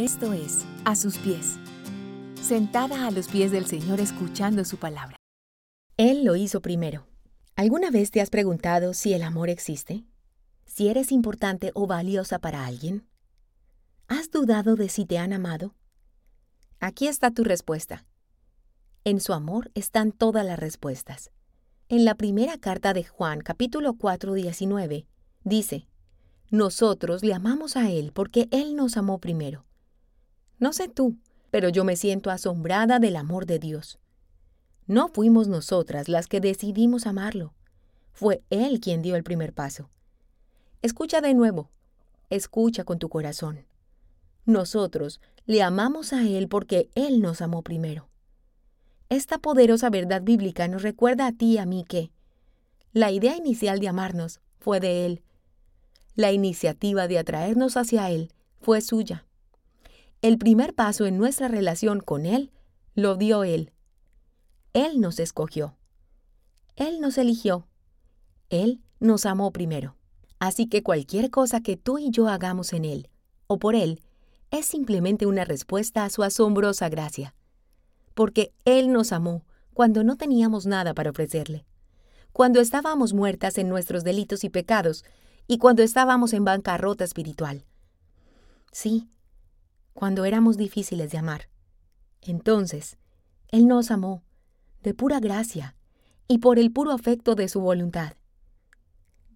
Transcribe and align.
Esto 0.00 0.32
es, 0.32 0.64
a 0.86 0.96
sus 0.96 1.18
pies. 1.18 1.58
Sentada 2.40 3.06
a 3.06 3.10
los 3.10 3.28
pies 3.28 3.50
del 3.50 3.66
Señor 3.66 4.00
escuchando 4.00 4.64
su 4.64 4.78
palabra. 4.78 5.18
Él 5.98 6.24
lo 6.24 6.36
hizo 6.36 6.62
primero. 6.62 7.06
¿Alguna 7.54 7.90
vez 7.90 8.10
te 8.10 8.22
has 8.22 8.30
preguntado 8.30 8.94
si 8.94 9.12
el 9.12 9.22
amor 9.22 9.50
existe? 9.50 10.06
¿Si 10.64 10.88
eres 10.88 11.12
importante 11.12 11.70
o 11.74 11.86
valiosa 11.86 12.38
para 12.38 12.64
alguien? 12.64 13.06
¿Has 14.08 14.30
dudado 14.30 14.74
de 14.74 14.88
si 14.88 15.04
te 15.04 15.18
han 15.18 15.34
amado? 15.34 15.74
Aquí 16.78 17.06
está 17.06 17.30
tu 17.30 17.44
respuesta. 17.44 18.06
En 19.04 19.20
su 19.20 19.34
amor 19.34 19.70
están 19.74 20.12
todas 20.12 20.46
las 20.46 20.58
respuestas. 20.58 21.30
En 21.90 22.06
la 22.06 22.14
primera 22.14 22.56
carta 22.56 22.94
de 22.94 23.04
Juan, 23.04 23.40
capítulo 23.42 23.92
4, 23.98 24.32
19, 24.32 25.06
dice, 25.44 25.88
Nosotros 26.48 27.22
le 27.22 27.34
amamos 27.34 27.76
a 27.76 27.90
Él 27.90 28.12
porque 28.14 28.48
Él 28.50 28.76
nos 28.76 28.96
amó 28.96 29.18
primero. 29.18 29.66
No 30.60 30.74
sé 30.74 30.88
tú, 30.88 31.16
pero 31.50 31.70
yo 31.70 31.84
me 31.84 31.96
siento 31.96 32.30
asombrada 32.30 32.98
del 32.98 33.16
amor 33.16 33.46
de 33.46 33.58
Dios. 33.58 33.98
No 34.86 35.08
fuimos 35.08 35.48
nosotras 35.48 36.08
las 36.08 36.28
que 36.28 36.40
decidimos 36.40 37.06
amarlo. 37.06 37.54
Fue 38.12 38.42
Él 38.50 38.78
quien 38.80 39.00
dio 39.00 39.16
el 39.16 39.24
primer 39.24 39.54
paso. 39.54 39.88
Escucha 40.82 41.22
de 41.22 41.32
nuevo. 41.32 41.70
Escucha 42.28 42.84
con 42.84 42.98
tu 42.98 43.08
corazón. 43.08 43.64
Nosotros 44.44 45.20
le 45.46 45.62
amamos 45.62 46.12
a 46.12 46.24
Él 46.26 46.46
porque 46.46 46.90
Él 46.94 47.22
nos 47.22 47.40
amó 47.40 47.62
primero. 47.62 48.08
Esta 49.08 49.38
poderosa 49.38 49.88
verdad 49.88 50.22
bíblica 50.22 50.68
nos 50.68 50.82
recuerda 50.82 51.26
a 51.26 51.32
ti 51.32 51.54
y 51.54 51.58
a 51.58 51.66
mí 51.66 51.84
que 51.88 52.10
la 52.92 53.10
idea 53.10 53.36
inicial 53.36 53.80
de 53.80 53.88
amarnos 53.88 54.40
fue 54.58 54.78
de 54.78 55.06
Él. 55.06 55.22
La 56.16 56.32
iniciativa 56.32 57.08
de 57.08 57.18
atraernos 57.18 57.76
hacia 57.76 58.10
Él 58.10 58.30
fue 58.60 58.82
suya. 58.82 59.24
El 60.22 60.36
primer 60.36 60.74
paso 60.74 61.06
en 61.06 61.16
nuestra 61.16 61.48
relación 61.48 62.00
con 62.00 62.26
Él 62.26 62.52
lo 62.94 63.16
dio 63.16 63.42
Él. 63.42 63.72
Él 64.74 65.00
nos 65.00 65.18
escogió. 65.18 65.78
Él 66.76 67.00
nos 67.00 67.16
eligió. 67.16 67.66
Él 68.50 68.82
nos 68.98 69.24
amó 69.24 69.50
primero. 69.50 69.96
Así 70.38 70.66
que 70.66 70.82
cualquier 70.82 71.30
cosa 71.30 71.62
que 71.62 71.78
tú 71.78 71.98
y 71.98 72.10
yo 72.10 72.28
hagamos 72.28 72.74
en 72.74 72.84
Él 72.84 73.08
o 73.46 73.58
por 73.58 73.74
Él 73.74 74.02
es 74.50 74.66
simplemente 74.66 75.24
una 75.24 75.46
respuesta 75.46 76.04
a 76.04 76.10
su 76.10 76.22
asombrosa 76.22 76.90
gracia. 76.90 77.34
Porque 78.12 78.52
Él 78.66 78.92
nos 78.92 79.12
amó 79.12 79.46
cuando 79.72 80.04
no 80.04 80.16
teníamos 80.16 80.66
nada 80.66 80.92
para 80.92 81.10
ofrecerle, 81.10 81.64
cuando 82.32 82.60
estábamos 82.60 83.14
muertas 83.14 83.56
en 83.56 83.70
nuestros 83.70 84.04
delitos 84.04 84.44
y 84.44 84.50
pecados 84.50 85.04
y 85.46 85.56
cuando 85.56 85.82
estábamos 85.82 86.34
en 86.34 86.44
bancarrota 86.44 87.04
espiritual. 87.04 87.64
Sí, 88.72 89.08
cuando 89.92 90.24
éramos 90.24 90.56
difíciles 90.56 91.10
de 91.10 91.18
amar. 91.18 91.48
Entonces, 92.20 92.98
Él 93.48 93.66
nos 93.66 93.90
amó, 93.90 94.22
de 94.82 94.94
pura 94.94 95.20
gracia, 95.20 95.76
y 96.28 96.38
por 96.38 96.58
el 96.58 96.72
puro 96.72 96.92
afecto 96.92 97.34
de 97.34 97.48
su 97.48 97.60
voluntad. 97.60 98.14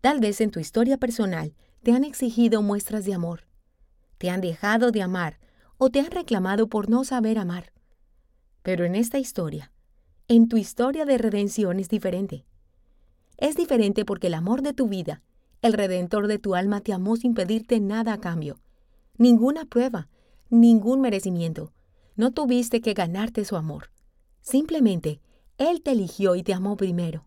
Tal 0.00 0.20
vez 0.20 0.40
en 0.40 0.50
tu 0.50 0.60
historia 0.60 0.98
personal 0.98 1.54
te 1.82 1.92
han 1.92 2.04
exigido 2.04 2.62
muestras 2.62 3.04
de 3.04 3.14
amor, 3.14 3.46
te 4.18 4.30
han 4.30 4.40
dejado 4.40 4.90
de 4.90 5.02
amar 5.02 5.38
o 5.76 5.90
te 5.90 6.00
han 6.00 6.10
reclamado 6.10 6.68
por 6.68 6.88
no 6.88 7.04
saber 7.04 7.38
amar. 7.38 7.72
Pero 8.62 8.84
en 8.84 8.94
esta 8.94 9.18
historia, 9.18 9.72
en 10.28 10.48
tu 10.48 10.56
historia 10.56 11.04
de 11.04 11.18
redención 11.18 11.78
es 11.80 11.88
diferente. 11.88 12.46
Es 13.36 13.56
diferente 13.56 14.04
porque 14.04 14.28
el 14.28 14.34
amor 14.34 14.62
de 14.62 14.72
tu 14.72 14.88
vida, 14.88 15.22
el 15.62 15.72
redentor 15.72 16.28
de 16.28 16.38
tu 16.38 16.54
alma 16.54 16.80
te 16.80 16.92
amó 16.92 17.16
sin 17.16 17.34
pedirte 17.34 17.80
nada 17.80 18.14
a 18.14 18.20
cambio, 18.20 18.60
ninguna 19.18 19.64
prueba, 19.64 20.08
ningún 20.50 21.00
merecimiento. 21.00 21.72
No 22.16 22.32
tuviste 22.32 22.80
que 22.80 22.94
ganarte 22.94 23.44
su 23.44 23.56
amor. 23.56 23.90
Simplemente, 24.40 25.20
Él 25.58 25.82
te 25.82 25.92
eligió 25.92 26.36
y 26.36 26.42
te 26.42 26.52
amó 26.52 26.76
primero. 26.76 27.26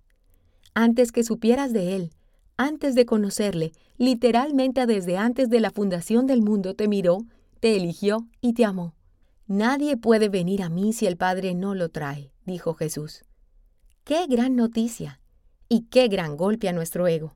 Antes 0.73 1.11
que 1.11 1.23
supieras 1.23 1.73
de 1.73 1.95
Él, 1.95 2.11
antes 2.57 2.95
de 2.95 3.05
conocerle, 3.05 3.71
literalmente 3.97 4.85
desde 4.85 5.17
antes 5.17 5.49
de 5.49 5.59
la 5.59 5.71
fundación 5.71 6.25
del 6.25 6.41
mundo 6.41 6.73
te 6.73 6.87
miró, 6.87 7.19
te 7.59 7.75
eligió 7.75 8.27
y 8.41 8.53
te 8.53 8.65
amó. 8.65 8.95
Nadie 9.47 9.95
puede 9.97 10.29
venir 10.29 10.61
a 10.61 10.69
mí 10.69 10.93
si 10.93 11.05
el 11.05 11.17
Padre 11.17 11.55
no 11.55 11.75
lo 11.75 11.89
trae, 11.89 12.31
dijo 12.45 12.73
Jesús. 12.73 13.23
¡Qué 14.03 14.25
gran 14.27 14.55
noticia! 14.55 15.21
Y 15.69 15.81
qué 15.83 16.07
gran 16.07 16.37
golpe 16.37 16.69
a 16.69 16.73
nuestro 16.73 17.07
ego. 17.07 17.35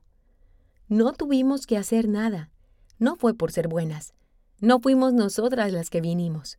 No 0.88 1.12
tuvimos 1.12 1.66
que 1.66 1.76
hacer 1.76 2.08
nada. 2.08 2.50
No 2.98 3.16
fue 3.16 3.34
por 3.34 3.52
ser 3.52 3.68
buenas, 3.68 4.14
no 4.62 4.78
fuimos 4.78 5.12
nosotras 5.12 5.72
las 5.72 5.90
que 5.90 6.00
vinimos. 6.00 6.56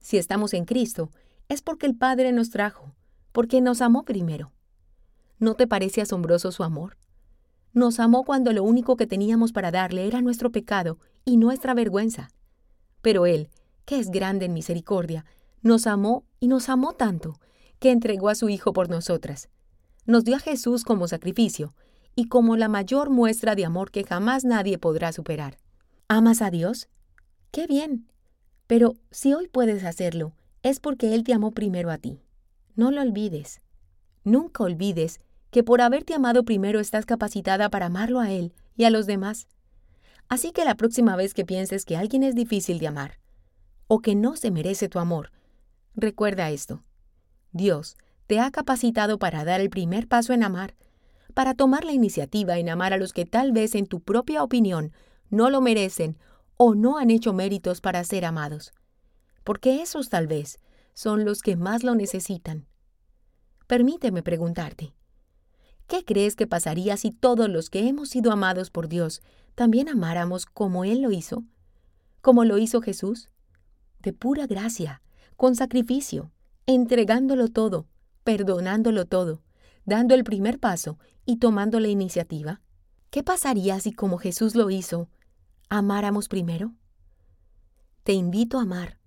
Si 0.00 0.18
estamos 0.18 0.52
en 0.52 0.64
Cristo, 0.64 1.12
es 1.48 1.62
porque 1.62 1.86
el 1.86 1.96
Padre 1.96 2.32
nos 2.32 2.50
trajo, 2.50 2.92
porque 3.30 3.60
nos 3.60 3.80
amó 3.82 4.02
primero. 4.04 4.52
¿No 5.38 5.54
te 5.54 5.68
parece 5.68 6.00
asombroso 6.00 6.50
su 6.50 6.64
amor? 6.64 6.98
Nos 7.72 8.00
amó 8.00 8.24
cuando 8.24 8.52
lo 8.52 8.64
único 8.64 8.96
que 8.96 9.06
teníamos 9.06 9.52
para 9.52 9.70
darle 9.70 10.08
era 10.08 10.22
nuestro 10.22 10.50
pecado 10.50 10.98
y 11.24 11.36
nuestra 11.36 11.72
vergüenza. 11.72 12.30
Pero 13.00 13.26
Él, 13.26 13.48
que 13.84 14.00
es 14.00 14.10
grande 14.10 14.46
en 14.46 14.52
misericordia, 14.52 15.24
nos 15.62 15.86
amó 15.86 16.24
y 16.40 16.48
nos 16.48 16.68
amó 16.68 16.94
tanto, 16.94 17.38
que 17.78 17.92
entregó 17.92 18.28
a 18.28 18.34
su 18.34 18.48
Hijo 18.48 18.72
por 18.72 18.90
nosotras. 18.90 19.50
Nos 20.04 20.24
dio 20.24 20.34
a 20.34 20.40
Jesús 20.40 20.82
como 20.82 21.06
sacrificio 21.06 21.76
y 22.16 22.26
como 22.26 22.56
la 22.56 22.66
mayor 22.66 23.08
muestra 23.08 23.54
de 23.54 23.64
amor 23.64 23.92
que 23.92 24.02
jamás 24.02 24.44
nadie 24.44 24.78
podrá 24.78 25.12
superar. 25.12 25.58
¿Amas 26.08 26.42
a 26.42 26.50
Dios? 26.50 26.88
¡Qué 27.56 27.66
bien! 27.66 28.06
Pero 28.66 28.96
si 29.10 29.32
hoy 29.32 29.48
puedes 29.48 29.82
hacerlo, 29.82 30.34
es 30.62 30.78
porque 30.78 31.14
Él 31.14 31.24
te 31.24 31.32
amó 31.32 31.52
primero 31.52 31.90
a 31.90 31.96
ti. 31.96 32.20
No 32.74 32.90
lo 32.90 33.00
olvides. 33.00 33.62
Nunca 34.24 34.62
olvides 34.62 35.20
que 35.50 35.64
por 35.64 35.80
haberte 35.80 36.12
amado 36.12 36.44
primero 36.44 36.80
estás 36.80 37.06
capacitada 37.06 37.70
para 37.70 37.86
amarlo 37.86 38.20
a 38.20 38.30
Él 38.30 38.52
y 38.76 38.84
a 38.84 38.90
los 38.90 39.06
demás. 39.06 39.48
Así 40.28 40.52
que 40.52 40.66
la 40.66 40.74
próxima 40.74 41.16
vez 41.16 41.32
que 41.32 41.46
pienses 41.46 41.86
que 41.86 41.96
alguien 41.96 42.24
es 42.24 42.34
difícil 42.34 42.78
de 42.78 42.88
amar, 42.88 43.20
o 43.86 44.00
que 44.00 44.14
no 44.14 44.36
se 44.36 44.50
merece 44.50 44.90
tu 44.90 44.98
amor, 44.98 45.32
recuerda 45.94 46.50
esto. 46.50 46.82
Dios 47.52 47.96
te 48.26 48.38
ha 48.38 48.50
capacitado 48.50 49.18
para 49.18 49.46
dar 49.46 49.62
el 49.62 49.70
primer 49.70 50.08
paso 50.08 50.34
en 50.34 50.44
amar, 50.44 50.74
para 51.32 51.54
tomar 51.54 51.86
la 51.86 51.92
iniciativa 51.92 52.58
en 52.58 52.68
amar 52.68 52.92
a 52.92 52.98
los 52.98 53.14
que 53.14 53.24
tal 53.24 53.52
vez 53.52 53.74
en 53.74 53.86
tu 53.86 54.00
propia 54.00 54.42
opinión 54.42 54.92
no 55.30 55.48
lo 55.48 55.62
merecen 55.62 56.18
o 56.56 56.74
no 56.74 56.98
han 56.98 57.10
hecho 57.10 57.32
méritos 57.32 57.80
para 57.80 58.02
ser 58.04 58.24
amados, 58.24 58.72
porque 59.44 59.82
esos 59.82 60.08
tal 60.08 60.26
vez 60.26 60.58
son 60.94 61.24
los 61.24 61.42
que 61.42 61.56
más 61.56 61.84
lo 61.84 61.94
necesitan. 61.94 62.66
Permíteme 63.66 64.22
preguntarte, 64.22 64.94
¿qué 65.86 66.04
crees 66.04 66.36
que 66.36 66.46
pasaría 66.46 66.96
si 66.96 67.10
todos 67.10 67.48
los 67.48 67.68
que 67.68 67.86
hemos 67.88 68.08
sido 68.08 68.32
amados 68.32 68.70
por 68.70 68.88
Dios 68.88 69.22
también 69.54 69.88
amáramos 69.88 70.46
como 70.46 70.84
Él 70.84 71.02
lo 71.02 71.10
hizo? 71.10 71.44
¿Como 72.20 72.44
lo 72.44 72.58
hizo 72.58 72.80
Jesús? 72.80 73.30
De 74.00 74.12
pura 74.12 74.46
gracia, 74.46 75.02
con 75.36 75.54
sacrificio, 75.54 76.32
entregándolo 76.66 77.48
todo, 77.48 77.86
perdonándolo 78.24 79.04
todo, 79.04 79.42
dando 79.84 80.14
el 80.14 80.24
primer 80.24 80.58
paso 80.58 80.98
y 81.24 81.36
tomando 81.36 81.80
la 81.80 81.88
iniciativa. 81.88 82.60
¿Qué 83.10 83.22
pasaría 83.22 83.78
si 83.80 83.92
como 83.92 84.18
Jesús 84.18 84.54
lo 84.54 84.70
hizo, 84.70 85.08
amáramos 85.68 86.28
primero? 86.28 86.74
Te 88.02 88.12
invito 88.12 88.58
a 88.58 88.62
amar, 88.62 88.98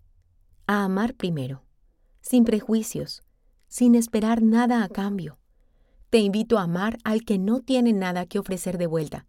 a 0.68 0.84
amar 0.84 1.16
primero, 1.16 1.64
sin 2.22 2.44
prejuicios, 2.44 3.24
sin 3.68 3.96
esperar 3.96 4.42
nada 4.42 4.84
a 4.84 4.90
cambio. 4.90 5.40
Te 6.10 6.18
invito 6.20 6.58
a 6.58 6.64
amar 6.64 6.98
al 7.04 7.24
que 7.24 7.38
no 7.38 7.62
tiene 7.62 7.94
nada 7.94 8.26
que 8.26 8.40
ofrecer 8.40 8.78
de 8.78 8.88
vuelta. 8.88 9.28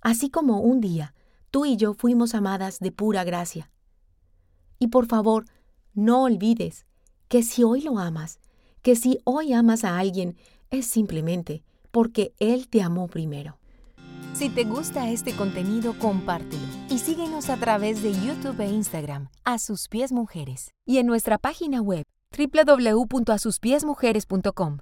Así 0.00 0.30
como 0.30 0.60
un 0.60 0.80
día 0.80 1.14
tú 1.50 1.64
y 1.66 1.76
yo 1.76 1.94
fuimos 1.94 2.34
amadas 2.34 2.78
de 2.78 2.92
pura 2.92 3.24
gracia. 3.24 3.70
Y 4.78 4.88
por 4.88 5.06
favor, 5.06 5.46
no 5.92 6.22
olvides 6.22 6.86
que 7.28 7.42
si 7.42 7.64
hoy 7.64 7.82
lo 7.82 7.98
amas, 7.98 8.40
que 8.82 8.96
si 8.96 9.20
hoy 9.24 9.52
amas 9.52 9.84
a 9.84 9.98
alguien, 9.98 10.36
es 10.70 10.86
simplemente 10.86 11.64
porque 11.90 12.34
Él 12.38 12.68
te 12.68 12.82
amó 12.82 13.08
primero. 13.08 13.59
Si 14.40 14.48
te 14.48 14.64
gusta 14.64 15.08
este 15.10 15.36
contenido, 15.36 15.94
compártelo 15.98 16.62
y 16.88 16.98
síguenos 17.00 17.50
a 17.50 17.58
través 17.58 18.02
de 18.02 18.14
YouTube 18.14 18.58
e 18.60 18.70
Instagram, 18.70 19.28
A 19.44 19.58
Sus 19.58 19.86
Pies 19.86 20.12
Mujeres, 20.12 20.72
y 20.86 20.96
en 20.96 21.06
nuestra 21.06 21.36
página 21.36 21.82
web 21.82 22.06
www.asuspiesmujeres.com. 22.38 24.78